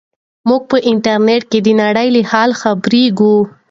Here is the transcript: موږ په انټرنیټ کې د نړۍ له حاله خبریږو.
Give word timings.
موږ 0.49 0.61
په 0.71 0.77
انټرنیټ 0.91 1.43
کې 1.51 1.59
د 1.63 1.67
نړۍ 1.81 2.07
له 2.15 2.21
حاله 2.31 2.55
خبریږو. 2.61 3.35